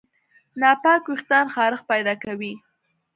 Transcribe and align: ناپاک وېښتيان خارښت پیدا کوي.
ناپاک 0.59 1.01
وېښتيان 1.09 1.47
خارښت 1.55 1.85
پیدا 1.91 2.13
کوي. 2.23 2.53